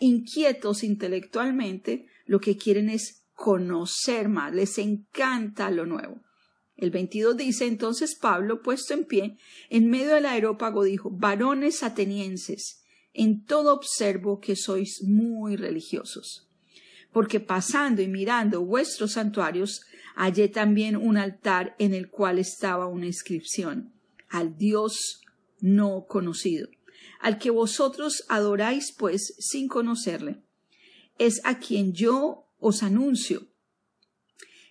inquietos 0.00 0.84
intelectualmente, 0.84 2.06
lo 2.26 2.40
que 2.40 2.56
quieren 2.56 2.88
es 2.88 3.21
conocer 3.34 4.28
más, 4.28 4.54
les 4.54 4.78
encanta 4.78 5.70
lo 5.70 5.86
nuevo. 5.86 6.22
El 6.76 6.90
22 6.90 7.36
dice, 7.36 7.66
entonces 7.66 8.16
Pablo, 8.16 8.62
puesto 8.62 8.94
en 8.94 9.04
pie, 9.04 9.36
en 9.70 9.88
medio 9.88 10.14
del 10.14 10.26
aerópago, 10.26 10.84
dijo, 10.84 11.10
varones 11.10 11.82
atenienses, 11.82 12.82
en 13.12 13.44
todo 13.44 13.74
observo 13.74 14.40
que 14.40 14.56
sois 14.56 15.02
muy 15.02 15.56
religiosos, 15.56 16.48
porque 17.12 17.40
pasando 17.40 18.02
y 18.02 18.08
mirando 18.08 18.64
vuestros 18.64 19.12
santuarios, 19.12 19.82
hallé 20.16 20.48
también 20.48 20.96
un 20.96 21.16
altar 21.16 21.76
en 21.78 21.94
el 21.94 22.10
cual 22.10 22.38
estaba 22.38 22.86
una 22.86 23.06
inscripción, 23.06 23.92
al 24.28 24.56
Dios 24.56 25.20
no 25.60 26.06
conocido, 26.08 26.68
al 27.20 27.38
que 27.38 27.50
vosotros 27.50 28.24
adoráis 28.28 28.92
pues 28.92 29.34
sin 29.38 29.68
conocerle. 29.68 30.42
Es 31.18 31.40
a 31.44 31.58
quien 31.58 31.92
yo 31.92 32.48
os 32.62 32.82
anuncio. 32.82 33.48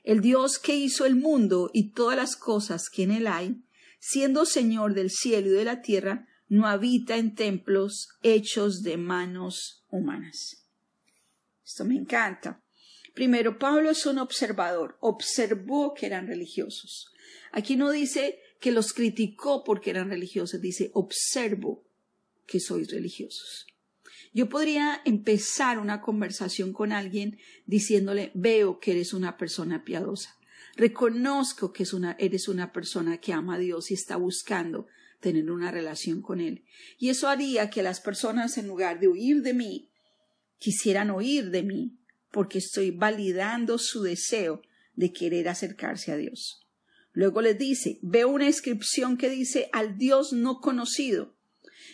El 0.03 0.21
Dios 0.21 0.57
que 0.57 0.75
hizo 0.75 1.05
el 1.05 1.15
mundo 1.15 1.69
y 1.73 1.91
todas 1.91 2.17
las 2.17 2.35
cosas 2.35 2.89
que 2.89 3.03
en 3.03 3.11
él 3.11 3.27
hay, 3.27 3.61
siendo 3.99 4.45
Señor 4.45 4.95
del 4.95 5.11
cielo 5.11 5.49
y 5.49 5.51
de 5.51 5.65
la 5.65 5.81
tierra, 5.81 6.27
no 6.47 6.65
habita 6.67 7.17
en 7.17 7.35
templos 7.35 8.09
hechos 8.23 8.81
de 8.81 8.97
manos 8.97 9.85
humanas. 9.89 10.65
Esto 11.63 11.85
me 11.85 11.95
encanta. 11.95 12.63
Primero, 13.13 13.59
Pablo 13.59 13.91
es 13.91 14.05
un 14.05 14.17
observador, 14.17 14.97
observó 15.01 15.93
que 15.93 16.07
eran 16.07 16.27
religiosos. 16.27 17.11
Aquí 17.51 17.75
no 17.75 17.91
dice 17.91 18.39
que 18.59 18.71
los 18.71 18.93
criticó 18.93 19.63
porque 19.63 19.89
eran 19.89 20.09
religiosos, 20.09 20.61
dice 20.61 20.91
observo 20.93 21.83
que 22.47 22.59
sois 22.59 22.89
religiosos. 22.89 23.67
Yo 24.33 24.47
podría 24.47 25.01
empezar 25.03 25.79
una 25.79 26.01
conversación 26.01 26.71
con 26.71 26.91
alguien 26.93 27.37
diciéndole, 27.65 28.31
veo 28.33 28.79
que 28.79 28.91
eres 28.91 29.13
una 29.13 29.37
persona 29.37 29.83
piadosa. 29.83 30.37
Reconozco 30.77 31.73
que 31.73 31.85
eres 32.17 32.47
una 32.47 32.71
persona 32.71 33.17
que 33.19 33.33
ama 33.33 33.55
a 33.55 33.59
Dios 33.59 33.91
y 33.91 33.93
está 33.93 34.15
buscando 34.15 34.87
tener 35.19 35.51
una 35.51 35.69
relación 35.69 36.21
con 36.21 36.39
Él. 36.39 36.63
Y 36.97 37.09
eso 37.09 37.27
haría 37.27 37.69
que 37.69 37.83
las 37.83 37.99
personas, 37.99 38.57
en 38.57 38.67
lugar 38.67 38.99
de 38.99 39.09
huir 39.09 39.41
de 39.41 39.53
mí, 39.53 39.91
quisieran 40.57 41.09
oír 41.09 41.49
de 41.49 41.63
mí, 41.63 41.97
porque 42.31 42.59
estoy 42.59 42.91
validando 42.91 43.77
su 43.77 44.01
deseo 44.01 44.61
de 44.95 45.11
querer 45.11 45.49
acercarse 45.49 46.11
a 46.11 46.17
Dios. 46.17 46.65
Luego 47.11 47.41
les 47.41 47.57
dice, 47.57 47.99
veo 48.01 48.29
una 48.29 48.47
inscripción 48.47 49.17
que 49.17 49.29
dice 49.29 49.69
al 49.73 49.97
Dios 49.97 50.31
no 50.31 50.61
conocido. 50.61 51.35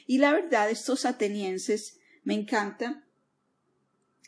Y 0.06 0.20
la 0.20 0.32
verdad, 0.32 0.70
estos 0.70 1.06
atenienses 1.06 1.97
me 2.28 2.34
encanta 2.34 3.08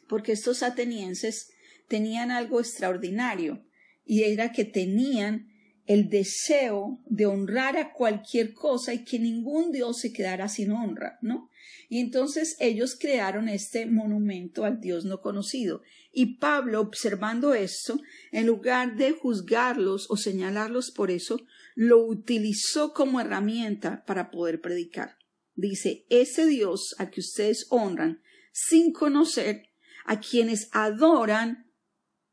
porque 0.08 0.32
estos 0.32 0.64
atenienses 0.64 1.52
tenían 1.90 2.32
algo 2.32 2.62
extraordinario 2.62 3.66
y 4.06 4.24
era 4.24 4.54
que 4.54 4.64
tenían 4.64 5.50
el 5.86 6.08
deseo 6.08 7.04
de 7.08 7.26
honrar 7.26 7.76
a 7.76 7.92
cualquier 7.92 8.54
cosa 8.54 8.94
y 8.94 9.04
que 9.04 9.20
ningún 9.20 9.74
dios 9.74 10.00
se 10.00 10.14
quedara 10.14 10.48
sin 10.48 10.72
honra, 10.72 11.20
¿no? 11.22 11.50
Y 11.90 12.00
entonces 12.00 12.56
ellos 12.62 12.96
crearon 12.98 13.50
este 13.50 13.86
monumento 13.86 14.64
al 14.64 14.80
dios 14.80 15.04
no 15.04 15.20
conocido. 15.20 15.82
Y 16.14 16.38
Pablo, 16.38 16.80
observando 16.80 17.54
esto, 17.54 18.00
en 18.32 18.48
lugar 18.48 18.96
de 18.96 19.12
juzgarlos 19.12 20.10
o 20.10 20.16
señalarlos 20.16 20.92
por 20.92 21.12
eso, 21.12 21.42
lo 21.76 22.06
utilizó 22.06 22.94
como 22.94 23.20
herramienta 23.20 24.06
para 24.06 24.32
poder 24.32 24.62
predicar. 24.62 25.19
Dice, 25.60 26.06
ese 26.10 26.46
Dios 26.46 26.96
a 27.00 27.10
que 27.12 27.20
ustedes 27.20 27.68
honran 27.70 28.22
sin 28.54 28.94
conocer, 28.94 29.70
a 30.06 30.22
quienes 30.22 30.70
adoran, 30.72 31.70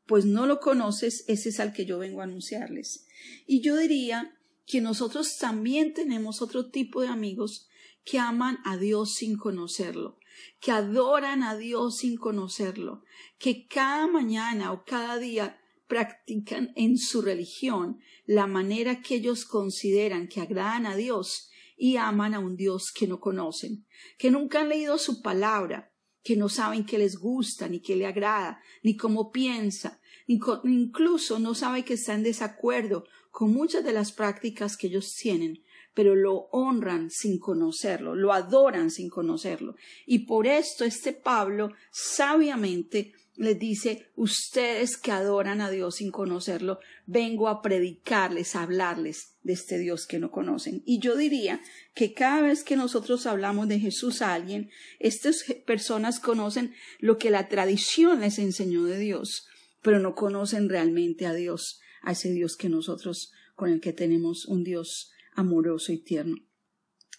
pues 0.05 0.23
no 0.23 0.45
lo 0.45 0.61
conoces, 0.61 1.25
ese 1.27 1.49
es 1.49 1.59
al 1.59 1.73
que 1.73 1.85
yo 1.85 1.99
vengo 1.99 2.21
a 2.21 2.23
anunciarles. 2.23 3.05
Y 3.45 3.59
yo 3.59 3.75
diría 3.75 4.33
que 4.65 4.79
nosotros 4.79 5.37
también 5.37 5.93
tenemos 5.93 6.41
otro 6.41 6.69
tipo 6.69 7.01
de 7.01 7.09
amigos 7.09 7.67
que 8.05 8.17
aman 8.17 8.59
a 8.63 8.77
Dios 8.77 9.15
sin 9.15 9.35
conocerlo, 9.37 10.17
que 10.61 10.71
adoran 10.71 11.43
a 11.43 11.57
Dios 11.57 11.97
sin 11.97 12.15
conocerlo, 12.15 13.03
que 13.39 13.67
cada 13.67 14.07
mañana 14.07 14.71
o 14.71 14.85
cada 14.85 15.17
día 15.17 15.59
practican 15.87 16.71
en 16.77 16.97
su 16.97 17.21
religión 17.21 17.99
la 18.25 18.47
manera 18.47 19.01
que 19.01 19.15
ellos 19.15 19.43
consideran 19.43 20.29
que 20.29 20.39
agradan 20.39 20.85
a 20.85 20.95
Dios 20.95 21.49
y 21.77 21.97
aman 21.97 22.33
a 22.33 22.39
un 22.39 22.55
Dios 22.55 22.91
que 22.93 23.07
no 23.07 23.19
conocen, 23.19 23.85
que 24.17 24.31
nunca 24.31 24.61
han 24.61 24.69
leído 24.69 24.97
su 24.97 25.21
palabra, 25.21 25.93
que 26.23 26.35
no 26.35 26.49
saben 26.49 26.85
qué 26.85 26.97
les 26.97 27.17
gusta, 27.17 27.69
ni 27.69 27.79
qué 27.79 27.95
le 27.95 28.07
agrada, 28.07 28.59
ni 28.83 28.97
cómo 28.97 29.31
piensa, 29.31 30.01
incluso 30.25 31.39
no 31.39 31.53
saben 31.55 31.83
que 31.83 31.93
está 31.93 32.15
en 32.15 32.23
desacuerdo 32.23 33.05
con 33.31 33.53
muchas 33.53 33.85
de 33.85 33.93
las 33.93 34.11
prácticas 34.11 34.75
que 34.75 34.87
ellos 34.87 35.15
tienen, 35.15 35.63
pero 35.93 36.15
lo 36.15 36.49
honran 36.51 37.09
sin 37.09 37.39
conocerlo, 37.39 38.15
lo 38.15 38.33
adoran 38.33 38.91
sin 38.91 39.09
conocerlo. 39.09 39.75
Y 40.05 40.25
por 40.25 40.47
esto 40.47 40.83
este 40.83 41.13
Pablo 41.13 41.69
sabiamente 41.91 43.13
les 43.37 43.59
dice, 43.59 44.07
ustedes 44.15 44.97
que 44.97 45.11
adoran 45.11 45.61
a 45.61 45.69
Dios 45.69 45.97
sin 45.97 46.09
conocerlo, 46.09 46.79
vengo 47.05 47.49
a 47.49 47.61
predicarles, 47.61 48.55
a 48.55 48.63
hablarles 48.63 49.35
de 49.43 49.53
este 49.53 49.77
Dios 49.77 50.07
que 50.07 50.17
no 50.17 50.31
conocen. 50.31 50.81
Y 50.85 50.99
yo 50.99 51.15
diría 51.15 51.61
que 51.93 52.13
cada 52.13 52.41
vez 52.41 52.63
que 52.63 52.75
nosotros 52.75 53.27
hablamos 53.27 53.67
de 53.67 53.79
Jesús 53.79 54.23
a 54.23 54.33
alguien, 54.33 54.71
estas 54.99 55.43
personas 55.67 56.19
conocen 56.19 56.73
lo 56.99 57.19
que 57.19 57.29
la 57.29 57.47
tradición 57.47 58.21
les 58.21 58.39
enseñó 58.39 58.85
de 58.85 58.97
Dios, 58.97 59.47
pero 59.83 59.99
no 59.99 60.15
conocen 60.15 60.67
realmente 60.67 61.27
a 61.27 61.33
Dios, 61.33 61.79
a 62.01 62.13
ese 62.13 62.31
Dios 62.31 62.57
que 62.57 62.69
nosotros, 62.69 63.31
con 63.55 63.69
el 63.69 63.81
que 63.81 63.93
tenemos 63.93 64.47
un 64.47 64.63
Dios 64.63 65.11
amoroso 65.35 65.91
y 65.91 65.99
tierno. 65.99 66.37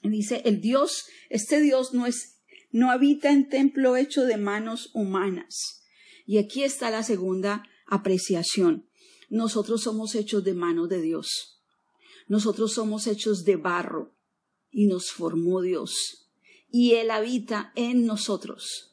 Y 0.03 0.09
dice, 0.09 0.43
el 0.45 0.61
Dios, 0.61 1.07
este 1.31 1.61
Dios 1.61 1.95
no 1.95 2.07
es, 2.07 2.41
no 2.73 2.91
habita 2.91 3.31
en 3.31 3.49
templo 3.49 3.97
hecho 3.97 4.25
de 4.25 4.37
manos 4.37 4.91
humanas 4.95 5.78
y 6.29 6.37
aquí 6.37 6.63
está 6.63 6.91
la 6.91 7.03
segunda 7.03 7.63
apreciación. 7.87 8.87
Nosotros 9.31 9.85
somos 9.85 10.15
hechos 10.15 10.45
de 10.45 10.53
mano 10.53 10.87
de 10.87 11.01
Dios. 11.01 11.63
Nosotros 12.27 12.75
somos 12.75 13.07
hechos 13.07 13.45
de 13.45 13.57
barro 13.57 14.15
y 14.71 14.89
nos 14.89 15.11
formó 15.11 15.63
Dios. 15.63 16.29
Y 16.71 16.97
Él 16.97 17.11
habita 17.11 17.73
en 17.77 18.05
nosotros. 18.05 18.93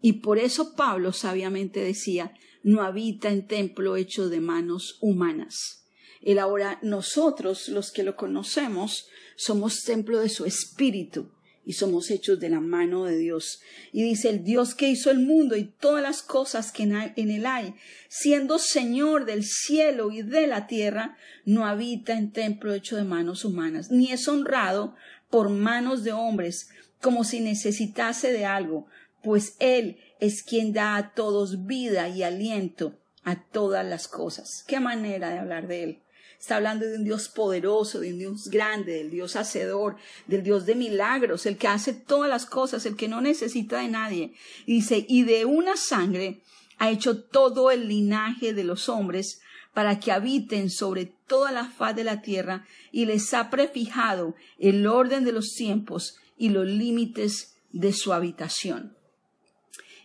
Y 0.00 0.20
por 0.20 0.38
eso 0.38 0.76
Pablo 0.76 1.12
sabiamente 1.12 1.80
decía, 1.80 2.32
no 2.62 2.82
habita 2.82 3.30
en 3.30 3.48
templo 3.48 3.96
hecho 3.96 4.28
de 4.28 4.38
manos 4.38 4.98
humanas. 5.00 5.88
Él 6.20 6.38
ahora 6.38 6.78
nosotros, 6.84 7.66
los 7.66 7.90
que 7.90 8.04
lo 8.04 8.14
conocemos, 8.14 9.08
somos 9.36 9.82
templo 9.82 10.20
de 10.20 10.28
su 10.28 10.44
espíritu 10.44 11.32
y 11.64 11.74
somos 11.74 12.10
hechos 12.10 12.40
de 12.40 12.48
la 12.48 12.60
mano 12.60 13.04
de 13.04 13.16
Dios. 13.16 13.60
Y 13.92 14.02
dice, 14.02 14.30
el 14.30 14.44
Dios 14.44 14.74
que 14.74 14.88
hizo 14.88 15.10
el 15.10 15.20
mundo 15.20 15.56
y 15.56 15.64
todas 15.64 16.02
las 16.02 16.22
cosas 16.22 16.72
que 16.72 16.82
en 16.82 17.30
él 17.30 17.46
hay, 17.46 17.74
siendo 18.08 18.58
Señor 18.58 19.24
del 19.24 19.44
cielo 19.44 20.10
y 20.10 20.22
de 20.22 20.46
la 20.46 20.66
tierra, 20.66 21.16
no 21.44 21.66
habita 21.66 22.14
en 22.14 22.32
templo 22.32 22.74
hecho 22.74 22.96
de 22.96 23.04
manos 23.04 23.44
humanas, 23.44 23.90
ni 23.90 24.12
es 24.12 24.28
honrado 24.28 24.94
por 25.30 25.48
manos 25.48 26.04
de 26.04 26.12
hombres, 26.12 26.68
como 27.00 27.24
si 27.24 27.40
necesitase 27.40 28.32
de 28.32 28.44
algo, 28.44 28.86
pues 29.22 29.56
Él 29.58 29.98
es 30.20 30.42
quien 30.42 30.72
da 30.72 30.96
a 30.96 31.12
todos 31.14 31.66
vida 31.66 32.08
y 32.08 32.22
aliento 32.22 32.98
a 33.24 33.42
todas 33.42 33.84
las 33.84 34.06
cosas. 34.06 34.64
Qué 34.66 34.80
manera 34.80 35.30
de 35.30 35.38
hablar 35.38 35.66
de 35.66 35.82
Él. 35.82 36.03
Está 36.44 36.56
hablando 36.56 36.84
de 36.84 36.98
un 36.98 37.04
Dios 37.04 37.30
poderoso, 37.30 38.00
de 38.00 38.12
un 38.12 38.18
Dios 38.18 38.48
grande, 38.50 38.92
del 38.96 39.10
Dios 39.10 39.34
hacedor, 39.34 39.96
del 40.26 40.42
Dios 40.42 40.66
de 40.66 40.74
milagros, 40.74 41.46
el 41.46 41.56
que 41.56 41.68
hace 41.68 41.94
todas 41.94 42.28
las 42.28 42.44
cosas, 42.44 42.84
el 42.84 42.96
que 42.96 43.08
no 43.08 43.22
necesita 43.22 43.78
de 43.78 43.88
nadie. 43.88 44.34
Y 44.66 44.74
dice, 44.74 45.06
y 45.08 45.22
de 45.22 45.46
una 45.46 45.78
sangre 45.78 46.42
ha 46.76 46.90
hecho 46.90 47.22
todo 47.22 47.70
el 47.70 47.88
linaje 47.88 48.52
de 48.52 48.62
los 48.62 48.90
hombres 48.90 49.40
para 49.72 49.98
que 49.98 50.12
habiten 50.12 50.68
sobre 50.68 51.06
toda 51.06 51.50
la 51.50 51.64
faz 51.64 51.96
de 51.96 52.04
la 52.04 52.20
tierra 52.20 52.66
y 52.92 53.06
les 53.06 53.32
ha 53.32 53.48
prefijado 53.48 54.34
el 54.58 54.86
orden 54.86 55.24
de 55.24 55.32
los 55.32 55.54
tiempos 55.54 56.18
y 56.36 56.50
los 56.50 56.66
límites 56.66 57.56
de 57.72 57.94
su 57.94 58.12
habitación. 58.12 58.94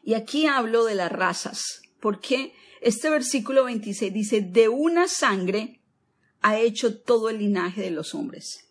Y 0.06 0.14
aquí 0.14 0.46
hablo 0.46 0.86
de 0.86 0.96
las 0.96 1.12
razas, 1.12 1.82
porque 2.00 2.54
este 2.80 3.10
versículo 3.10 3.66
26 3.66 4.14
dice, 4.14 4.40
de 4.40 4.70
una 4.70 5.10
sangre 5.10 5.79
ha 6.42 6.58
hecho 6.60 7.00
todo 7.00 7.30
el 7.30 7.40
linaje 7.40 7.82
de 7.82 7.92
los 7.92 8.16
hombres. 8.16 8.66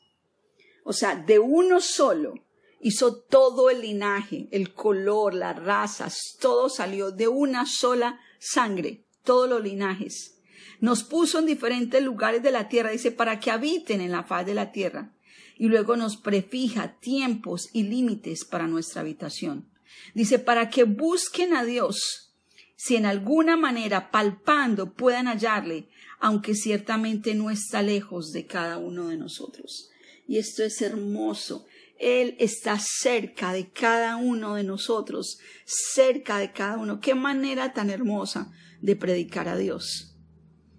O 0.85 0.93
sea, 0.93 1.17
de 1.17 1.39
uno 1.39 1.81
solo 1.81 2.35
hizo 2.81 3.21
todo 3.21 3.71
el 3.71 3.83
linaje, 3.83 4.49
el 4.53 4.73
color, 4.73 5.35
las 5.35 5.57
razas, 5.63 6.37
todo 6.41 6.69
salió 6.69 7.11
de 7.11 7.29
una 7.29 7.67
sola 7.67 8.21
sangre, 8.39 9.05
todos 9.25 9.49
los 9.49 9.63
linajes. 9.63 10.39
Nos 10.81 11.03
puso 11.03 11.41
en 11.41 11.47
diferentes 11.47 12.03
lugares 12.03 12.43
de 12.43 12.53
la 12.53 12.69
tierra, 12.69 12.91
dice, 12.91 13.11
para 13.11 13.41
que 13.41 13.51
habiten 13.51 14.01
en 14.01 14.13
la 14.13 14.23
faz 14.23 14.47
de 14.47 14.55
la 14.55 14.71
tierra. 14.71 15.13
Y 15.57 15.69
luego 15.69 15.97
nos 15.97 16.17
prefija 16.17 16.99
tiempos 17.01 17.69
y 17.73 17.83
límites 17.83 18.45
para 18.45 18.69
nuestra 18.69 19.01
habitación. 19.01 19.69
Dice, 20.15 20.39
para 20.39 20.71
que 20.71 20.85
busquen 20.85 21.55
a 21.55 21.65
Dios, 21.65 22.33
si 22.77 22.95
en 22.95 23.07
alguna 23.07 23.57
manera 23.57 24.13
palpando 24.13 24.95
puedan 24.95 25.27
hallarle, 25.27 25.89
aunque 26.21 26.55
ciertamente 26.55 27.35
no 27.35 27.51
está 27.51 27.83
lejos 27.83 28.33
de 28.33 28.47
cada 28.47 28.79
uno 28.79 29.09
de 29.09 29.17
nosotros. 29.17 29.91
Y 30.27 30.39
esto 30.39 30.63
es 30.63 30.83
hermoso. 30.83 31.67
Él 31.99 32.37
está 32.39 32.79
cerca 32.79 33.53
de 33.53 33.71
cada 33.71 34.17
uno 34.17 34.55
de 34.55 34.65
nosotros, 34.65 35.39
cerca 35.65 36.39
de 36.39 36.53
cada 36.53 36.77
uno. 36.77 37.01
Qué 37.01 37.15
manera 37.15 37.73
tan 37.73 37.91
hermosa 37.91 38.53
de 38.81 38.95
predicar 38.95 39.49
a 39.49 39.57
Dios. 39.57 40.15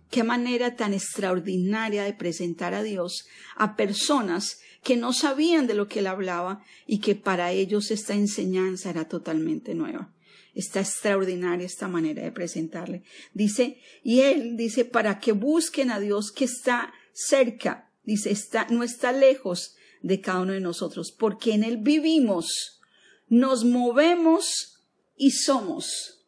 Qué 0.09 0.23
manera 0.23 0.75
tan 0.75 0.93
extraordinaria 0.93 2.03
de 2.03 2.13
presentar 2.13 2.73
a 2.73 2.83
Dios 2.83 3.25
a 3.55 3.75
personas 3.75 4.59
que 4.83 4.97
no 4.97 5.13
sabían 5.13 5.67
de 5.67 5.73
lo 5.73 5.87
que 5.87 5.99
él 5.99 6.07
hablaba 6.07 6.63
y 6.87 6.99
que 6.99 7.15
para 7.15 7.51
ellos 7.51 7.91
esta 7.91 8.13
enseñanza 8.13 8.89
era 8.89 9.07
totalmente 9.07 9.75
nueva. 9.75 10.13
Está 10.59 10.81
extraordinaria 10.81 11.65
esta 11.65 11.87
manera 11.87 12.21
de 12.21 12.33
presentarle. 12.33 13.03
Dice, 13.33 13.79
y 14.03 14.19
él 14.19 14.57
dice, 14.57 14.83
para 14.83 15.21
que 15.21 15.31
busquen 15.31 15.89
a 15.89 16.01
Dios 16.01 16.33
que 16.33 16.43
está 16.43 16.93
cerca. 17.13 17.89
Dice, 18.03 18.29
está, 18.29 18.67
no 18.69 18.83
está 18.83 19.13
lejos 19.13 19.77
de 20.01 20.19
cada 20.19 20.41
uno 20.41 20.51
de 20.51 20.59
nosotros, 20.59 21.13
porque 21.17 21.53
en 21.53 21.63
él 21.63 21.77
vivimos, 21.77 22.81
nos 23.29 23.63
movemos 23.63 24.83
y 25.15 25.31
somos. 25.31 26.25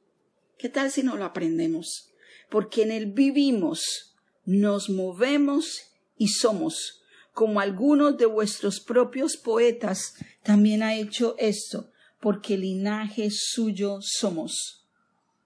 ¿Qué 0.57 0.69
tal 0.69 0.91
si 0.91 1.03
no 1.03 1.17
lo 1.17 1.25
aprendemos? 1.25 2.13
Porque 2.49 2.83
en 2.83 2.91
él 2.91 3.07
vivimos, 3.07 4.15
nos 4.45 4.89
movemos 4.89 5.91
y 6.15 6.29
somos, 6.29 7.01
como 7.33 7.59
algunos 7.59 8.17
de 8.17 8.27
vuestros 8.27 8.79
propios 8.79 9.35
poetas 9.35 10.13
también 10.41 10.83
ha 10.83 10.95
hecho 10.95 11.35
esto 11.37 11.90
porque 12.21 12.57
linaje 12.57 13.29
suyo 13.31 13.99
somos. 14.01 14.85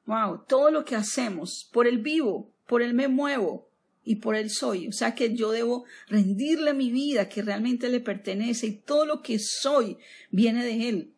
Wow, 0.05 0.43
todo 0.47 0.69
lo 0.69 0.85
que 0.85 0.95
hacemos, 0.95 1.67
por 1.71 1.87
el 1.87 1.97
vivo, 1.97 2.51
por 2.67 2.83
él 2.83 2.93
me 2.93 3.07
muevo 3.07 3.67
y 4.03 4.17
por 4.17 4.35
él 4.35 4.51
soy. 4.51 4.87
O 4.87 4.91
sea 4.91 5.15
que 5.15 5.35
yo 5.35 5.51
debo 5.51 5.85
rendirle 6.07 6.73
mi 6.73 6.91
vida 6.91 7.27
que 7.27 7.41
realmente 7.41 7.89
le 7.89 8.01
pertenece 8.01 8.67
y 8.67 8.75
todo 8.75 9.05
lo 9.05 9.21
que 9.23 9.39
soy 9.39 9.97
viene 10.29 10.63
de 10.63 10.89
él. 10.89 11.11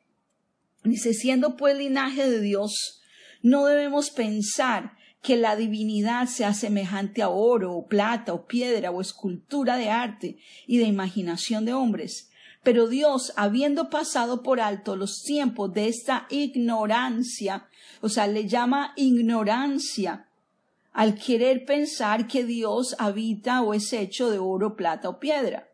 Dice, 0.84 1.14
siendo 1.14 1.58
pues 1.58 1.78
linaje 1.78 2.30
de 2.30 2.40
Dios, 2.40 3.02
no 3.42 3.66
debemos 3.66 4.10
pensar 4.10 4.96
que 5.22 5.36
la 5.36 5.56
divinidad 5.56 6.28
sea 6.28 6.54
semejante 6.54 7.22
a 7.22 7.30
oro 7.30 7.74
o 7.74 7.88
plata 7.88 8.34
o 8.34 8.46
piedra 8.46 8.92
o 8.92 9.02
escultura 9.02 9.76
de 9.76 9.90
arte 9.90 10.38
y 10.68 10.78
de 10.78 10.86
imaginación 10.86 11.66
de 11.66 11.74
hombres, 11.74 12.30
pero 12.68 12.90
Dios, 12.90 13.32
habiendo 13.38 13.90
pasado 13.90 14.44
por 14.44 14.60
alto 14.60 14.98
los 14.98 15.24
tiempos 15.24 15.72
de 15.72 15.88
esta 15.88 16.28
ignorancia, 16.30 17.70
o 18.02 18.10
sea, 18.10 18.28
le 18.28 18.46
llama 18.46 18.92
ignorancia 18.98 20.28
al 20.92 21.16
querer 21.16 21.64
pensar 21.64 22.28
que 22.28 22.44
Dios 22.44 22.94
habita 23.00 23.62
o 23.62 23.74
es 23.74 23.94
hecho 23.94 24.30
de 24.30 24.40
oro, 24.40 24.76
plata 24.76 25.08
o 25.08 25.18
piedra. 25.18 25.70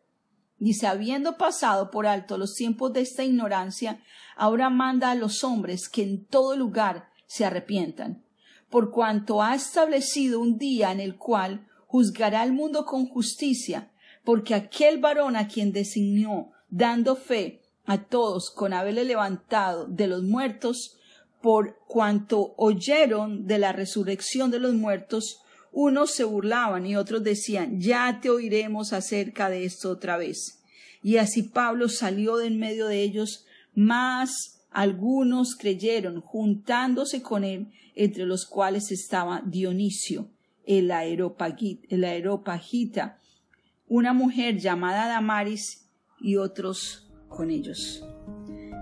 Dice, 0.60 0.86
habiendo 0.86 1.36
pasado 1.36 1.89
por 1.89 2.06
alto 2.06 2.38
los 2.38 2.53
tiempos 2.53 2.93
de 2.93 3.01
esta 3.01 3.23
ignorancia, 3.23 3.99
ahora 4.36 4.69
manda 4.69 5.10
a 5.10 5.15
los 5.15 5.43
hombres 5.43 5.89
que 5.89 6.03
en 6.03 6.27
todo 6.27 6.56
lugar 6.56 7.10
se 7.25 7.43
arrepientan, 7.43 8.23
por 8.69 8.91
cuanto 8.91 9.41
ha 9.41 9.56
establecido 9.56 10.39
un 10.39 10.60
día 10.60 10.91
en 10.91 10.99
el 10.99 11.17
cual 11.17 11.67
juzgará 11.88 12.43
al 12.43 12.53
mundo 12.53 12.86
con 12.86 13.08
justicia, 13.08 13.91
porque 14.23 14.53
aquel 14.53 14.99
varón 14.99 15.36
a 15.36 15.47
quien 15.47 15.71
designó 15.71 16.53
dando 16.74 17.16
fe 17.16 17.62
a 17.86 18.04
todos 18.06 18.50
con 18.50 18.74
haberle 18.74 19.06
levantado 19.06 19.86
de 19.86 20.08
los 20.08 20.24
muertos, 20.24 20.98
por 21.40 21.78
cuanto 21.88 22.56
oyeron 22.58 23.46
de 23.46 23.60
la 23.60 23.74
resurrección 23.74 24.50
de 24.50 24.60
los 24.60 24.74
muertos, 24.74 25.42
unos 25.72 26.12
se 26.12 26.24
burlaban 26.24 26.88
y 26.88 26.96
otros 26.96 27.24
decían, 27.24 27.80
ya 27.80 28.20
te 28.22 28.32
oiremos 28.32 28.92
acerca 28.92 29.50
de 29.50 29.66
esto 29.66 29.92
otra 29.92 30.18
vez. 30.18 30.64
Y 31.04 31.18
así 31.18 31.44
Pablo 31.44 31.90
salió 31.90 32.38
de 32.38 32.48
en 32.48 32.58
medio 32.58 32.88
de 32.88 33.04
ellos, 33.04 33.46
mas 33.76 34.62
algunos 34.72 35.56
creyeron, 35.56 36.22
juntándose 36.22 37.22
con 37.22 37.44
él, 37.44 37.68
entre 37.94 38.26
los 38.26 38.48
cuales 38.48 38.92
estaba 38.92 39.44
Dionisio, 39.46 40.28
el 40.66 40.90
aeropagita, 40.90 42.00
una 43.88 44.14
mujer 44.14 44.58
llamada 44.58 45.08
Damaris, 45.08 45.83
y 46.24 46.38
otros 46.38 47.12
con 47.28 47.52
ellos. 47.52 48.04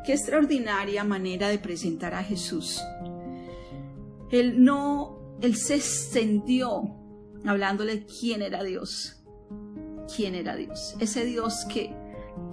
Qué 0.05 0.13
extraordinaria 0.13 1.03
manera 1.03 1.49
de 1.49 1.59
presentar 1.59 2.13
a 2.13 2.23
Jesús. 2.23 2.79
Él 4.29 4.63
no, 4.63 5.37
él 5.41 5.57
se 5.57 5.75
extendió 5.75 6.95
hablándole 7.45 8.05
quién 8.05 8.41
era 8.43 8.63
Dios. 8.63 9.17
¿Quién 10.15 10.35
era 10.35 10.55
Dios? 10.55 10.95
Ese 10.99 11.25
Dios 11.25 11.65
que, 11.65 11.93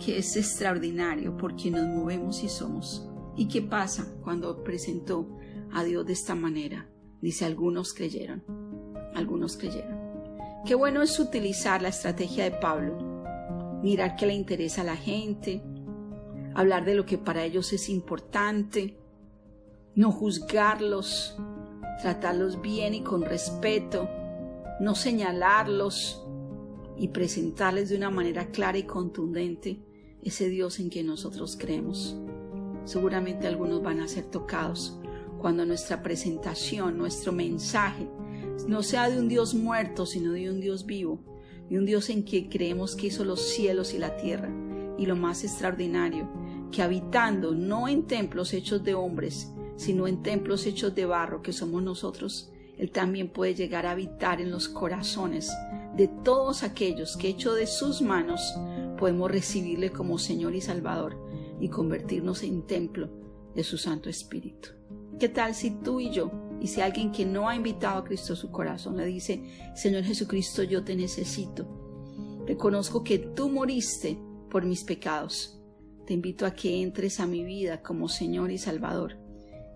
que 0.05 0.18
es 0.18 0.37
extraordinario 0.37 1.37
por 1.37 1.55
quien 1.55 1.74
nos 1.74 1.87
movemos 1.87 2.42
y 2.42 2.48
somos. 2.48 3.07
¿Y 3.37 3.46
qué 3.46 3.62
pasa 3.62 4.07
cuando 4.22 4.64
presentó 4.64 5.38
a 5.72 5.85
Dios 5.85 6.07
de 6.07 6.14
esta 6.14 6.35
manera? 6.35 6.88
Dice, 7.20 7.44
algunos 7.44 7.92
creyeron. 7.92 8.42
Algunos 9.14 9.57
creyeron. 9.57 9.98
Qué 10.64 10.74
bueno 10.74 11.03
es 11.03 11.18
utilizar 11.18 11.83
la 11.83 11.88
estrategia 11.88 12.44
de 12.44 12.53
Pablo 12.53 13.07
mirar 13.82 14.16
qué 14.16 14.26
le 14.26 14.34
interesa 14.34 14.82
a 14.82 14.84
la 14.84 14.96
gente, 14.96 15.62
hablar 16.54 16.84
de 16.84 16.94
lo 16.94 17.06
que 17.06 17.18
para 17.18 17.44
ellos 17.44 17.72
es 17.72 17.88
importante, 17.88 18.96
no 19.94 20.12
juzgarlos, 20.12 21.36
tratarlos 22.00 22.60
bien 22.60 22.94
y 22.94 23.02
con 23.02 23.22
respeto, 23.22 24.08
no 24.80 24.94
señalarlos 24.94 26.24
y 26.96 27.08
presentarles 27.08 27.88
de 27.88 27.96
una 27.96 28.10
manera 28.10 28.50
clara 28.50 28.78
y 28.78 28.84
contundente 28.84 29.80
ese 30.22 30.48
Dios 30.48 30.78
en 30.80 30.90
que 30.90 31.02
nosotros 31.02 31.56
creemos. 31.58 32.16
Seguramente 32.84 33.46
algunos 33.46 33.82
van 33.82 34.00
a 34.00 34.08
ser 34.08 34.24
tocados 34.24 34.98
cuando 35.38 35.64
nuestra 35.64 36.02
presentación, 36.02 36.98
nuestro 36.98 37.32
mensaje, 37.32 38.08
no 38.66 38.82
sea 38.82 39.08
de 39.08 39.18
un 39.18 39.28
Dios 39.28 39.54
muerto, 39.54 40.06
sino 40.06 40.32
de 40.32 40.50
un 40.50 40.60
Dios 40.60 40.86
vivo, 40.86 41.20
y 41.70 41.76
un 41.76 41.85
Dios 41.85 42.11
en 42.11 42.24
que 42.24 42.48
creemos 42.48 42.96
que 42.96 43.09
hizo 43.09 43.24
los 43.24 43.40
cielos 43.40 43.94
y 43.94 43.98
la 43.98 44.16
tierra, 44.16 44.50
y 44.96 45.07
lo 45.07 45.16
más 45.16 45.44
extraordinario, 45.44 46.28
que 46.72 46.83
habitando 46.83 47.54
no 47.54 47.88
en 47.88 48.07
templos 48.07 48.52
hechos 48.52 48.83
de 48.85 48.94
hombres, 48.94 49.52
sino 49.76 50.07
en 50.07 50.22
templos 50.22 50.66
hechos 50.66 50.94
de 50.94 51.07
barro 51.07 51.42
que 51.42 51.52
somos 51.52 51.83
nosotros, 51.83 52.50
Él 52.76 52.90
también 52.90 53.28
puede 53.28 53.54
llegar 53.54 53.87
a 53.87 53.92
habitar 53.92 54.40
en 54.40 54.50
los 54.50 54.68
corazones 54.68 55.50
de 55.96 56.09
todos 56.09 56.62
aquellos 56.62 57.16
que 57.16 57.28
hecho 57.28 57.54
de 57.54 57.66
sus 57.66 58.02
manos 58.02 58.54
podemos 58.96 59.31
recibirle 59.31 59.90
como 59.90 60.18
Señor 60.18 60.54
y 60.54 60.61
Salvador 60.61 61.16
y 61.61 61.68
convertirnos 61.68 62.42
en 62.42 62.62
templo 62.62 63.09
de 63.54 63.64
su 63.64 63.78
Santo 63.78 64.09
Espíritu. 64.09 64.70
¿Qué 65.18 65.28
tal 65.28 65.54
si 65.54 65.70
tú 65.70 66.00
y 66.00 66.11
yo, 66.11 66.31
y 66.60 66.66
si 66.66 66.80
alguien 66.80 67.12
que 67.12 67.24
no 67.24 67.48
ha 67.48 67.54
invitado 67.54 67.98
a 67.98 68.04
Cristo 68.04 68.32
a 68.32 68.36
su 68.36 68.50
corazón 68.50 68.96
le 68.96 69.06
dice, 69.06 69.42
Señor 69.74 70.04
Jesucristo, 70.04 70.62
yo 70.62 70.84
te 70.84 70.96
necesito, 70.96 72.44
reconozco 72.46 73.04
que 73.04 73.18
tú 73.18 73.48
moriste 73.48 74.18
por 74.50 74.64
mis 74.64 74.84
pecados, 74.84 75.60
te 76.06 76.14
invito 76.14 76.46
a 76.46 76.54
que 76.54 76.82
entres 76.82 77.20
a 77.20 77.26
mi 77.26 77.44
vida 77.44 77.82
como 77.82 78.08
Señor 78.08 78.50
y 78.50 78.58
Salvador 78.58 79.18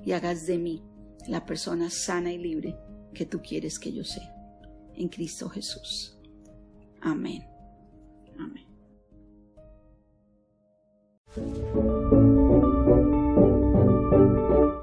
y 0.04 0.12
hagas 0.12 0.46
de 0.46 0.58
mí 0.58 0.82
la 1.28 1.44
persona 1.44 1.90
sana 1.90 2.32
y 2.32 2.38
libre 2.38 2.76
que 3.14 3.26
tú 3.26 3.40
quieres 3.42 3.78
que 3.78 3.92
yo 3.92 4.04
sea. 4.04 4.34
En 4.94 5.08
Cristo 5.08 5.48
Jesús. 5.48 6.18
Amén. 7.00 7.44
Amén. 8.38 8.66